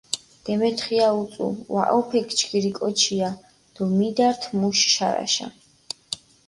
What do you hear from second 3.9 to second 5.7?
მიდართჷ მუშ შარაშა.